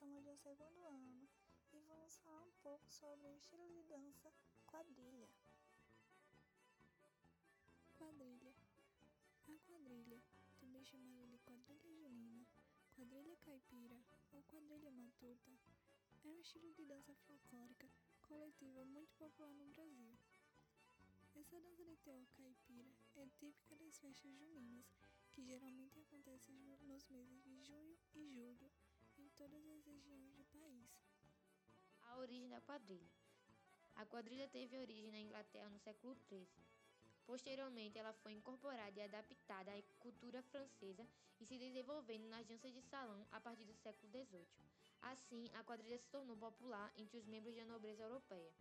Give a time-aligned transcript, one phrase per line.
[0.00, 1.28] estamos no segundo ano
[1.74, 4.32] e vamos falar um pouco sobre o estilo de dança
[4.64, 5.28] quadrilha.
[7.98, 8.54] Quadrilha.
[9.46, 10.22] A quadrilha,
[10.58, 12.46] também chamada de quadrilha junina,
[12.96, 14.00] quadrilha caipira
[14.32, 15.52] ou quadrilha matuta,
[16.24, 17.86] é um estilo de dança folclórica
[18.22, 20.16] coletiva muito popular no Brasil.
[21.34, 24.86] Essa dança de teor caipira é típica das festas juninas,
[25.34, 28.70] que geralmente acontecem nos meses de junho e julho
[32.20, 33.10] origem da quadrilha.
[33.96, 36.46] A quadrilha teve origem na Inglaterra no século XIII.
[37.26, 41.06] Posteriormente, ela foi incorporada e adaptada à cultura francesa
[41.40, 44.46] e se desenvolvendo nas danças de salão a partir do século XVIII.
[45.02, 48.52] Assim, a quadrilha se tornou popular entre os membros da nobreza europeia.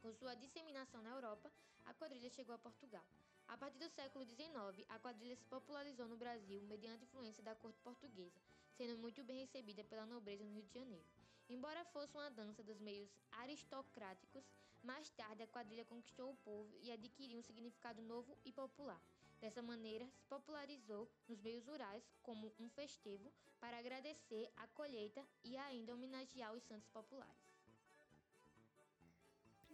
[0.00, 1.50] Com sua disseminação na Europa,
[1.84, 3.04] a quadrilha chegou a Portugal.
[3.46, 7.78] A partir do século XIX, a quadrilha se popularizou no Brasil mediante influência da corte
[7.80, 8.40] portuguesa,
[8.76, 11.23] sendo muito bem recebida pela nobreza no Rio de Janeiro.
[11.48, 14.44] Embora fosse uma dança dos meios aristocráticos,
[14.82, 19.00] mais tarde a quadrilha conquistou o povo e adquiriu um significado novo e popular.
[19.40, 25.56] Dessa maneira, se popularizou nos meios rurais como um festevo para agradecer a colheita e
[25.56, 27.44] ainda homenagear os santos populares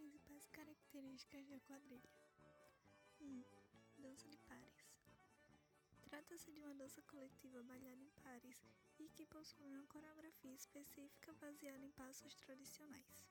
[0.01, 2.09] principais características da quadrilha.
[3.19, 3.25] 1.
[3.25, 3.43] Um,
[3.99, 4.70] dança de pares.
[6.31, 8.55] Trata-se de uma dança coletiva bailada em pares
[8.97, 13.27] e que possui uma coreografia específica baseada em passos tradicionais.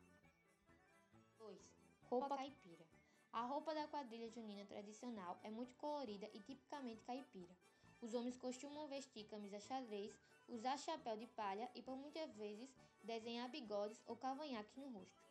[1.38, 1.58] 2.
[2.02, 2.86] Roupa caipira.
[3.32, 7.56] A roupa da quadrilha junina tradicional é muito colorida e tipicamente caipira.
[8.02, 10.12] Os homens costumam vestir camisa xadrez,
[10.46, 12.68] usar chapéu de palha e por muitas vezes
[13.02, 15.24] desenhar bigodes ou cavanhaques no rosto.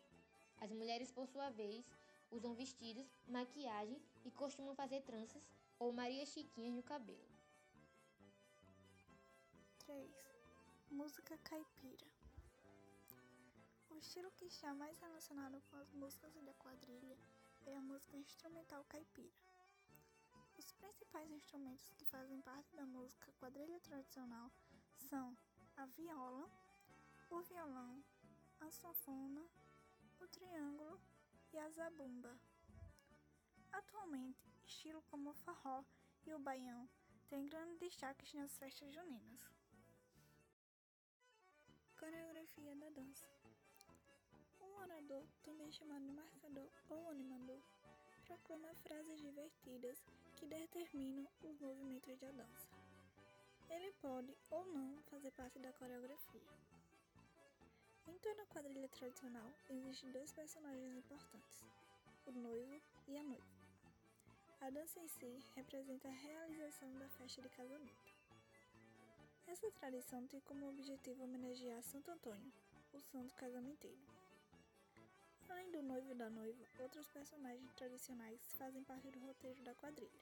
[0.58, 1.86] As mulheres, por sua vez,
[2.32, 7.30] usam vestidos, maquiagem e costumam fazer tranças ou Maria Chiquinha no cabelo.
[9.90, 10.08] 3.
[10.92, 12.06] Música caipira.
[13.90, 17.18] O estilo que está mais relacionado com as músicas da quadrilha
[17.66, 19.34] é a música instrumental caipira.
[20.60, 24.52] Os principais instrumentos que fazem parte da música quadrilha tradicional
[25.10, 25.36] são
[25.76, 26.48] a viola,
[27.32, 28.04] o violão,
[28.60, 29.44] a sanfona
[30.20, 31.02] o triângulo
[31.52, 32.38] e a zabumba.
[33.72, 35.84] Atualmente, estilos como o forró
[36.28, 36.88] e o baião
[37.28, 39.60] têm grandes destaques nas festas juninas.
[42.00, 43.28] Coreografia da dança.
[44.62, 47.60] Um orador, também chamado marcador ou animador,
[48.26, 50.02] proclama frases divertidas
[50.38, 52.70] que determinam os movimentos da dança.
[53.70, 56.42] Ele pode ou não fazer parte da coreografia.
[58.08, 61.66] Em toda quadrilha tradicional, existem dois personagens importantes,
[62.26, 63.60] o noivo e a noiva.
[64.62, 68.09] A dança em si representa a realização da festa de casamento.
[69.52, 72.54] Essa tradição tem como objetivo homenagear Santo Antônio,
[72.94, 73.98] o santo casamenteiro.
[75.50, 80.22] Além do noivo e da noiva, outros personagens tradicionais fazem parte do roteiro da quadrilha: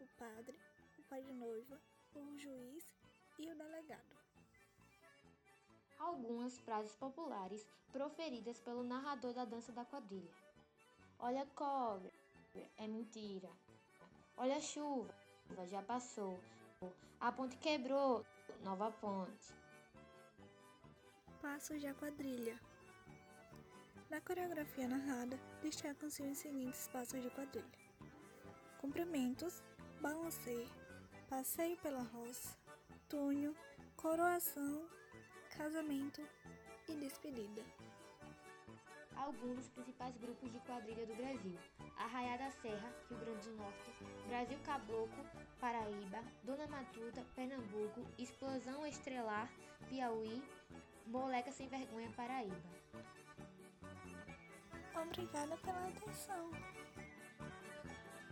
[0.00, 0.58] o padre,
[0.98, 1.80] o pai de noiva,
[2.14, 2.84] o juiz
[3.38, 4.24] e o delegado
[5.98, 10.30] algumas frases populares proferidas pelo narrador da dança da quadrilha.
[11.18, 12.10] Olha cobra,
[12.76, 13.48] é mentira.
[14.36, 15.14] Olha chuva,
[15.66, 16.38] já passou.
[17.20, 18.24] A ponte quebrou,
[18.62, 19.54] nova ponte.
[21.40, 22.58] Passos da quadrilha.
[24.10, 27.78] Na coreografia narrada, destacam-se os seguintes passos de quadrilha:
[28.80, 29.62] cumprimentos,
[30.00, 30.68] balanceio,
[31.28, 32.56] passeio pela roça,
[33.08, 33.54] túnel,
[33.96, 34.88] coroação
[35.56, 36.20] casamento
[36.88, 37.62] e despedida.
[39.16, 41.56] Alguns dos principais grupos de quadrilha do Brasil:
[41.96, 43.90] Arraiá da Serra, Rio Grande do Norte,
[44.26, 45.24] Brasil Caboclo,
[45.60, 49.50] Paraíba, Dona Matuta, Pernambuco, Explosão Estrelar,
[49.88, 50.42] Piauí,
[51.06, 52.56] Moleca Sem Vergonha, Paraíba.
[54.94, 56.50] Obrigada pela atenção.